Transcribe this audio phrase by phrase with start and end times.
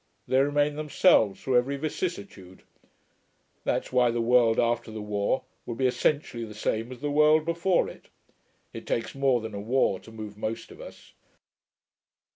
[0.27, 2.63] They remain themselves, through every vicissitude.
[3.65, 7.45] That's why the world after the war will be essentially the same as the world
[7.45, 8.07] before it;
[8.73, 11.13] it takes more than a war to move most of us....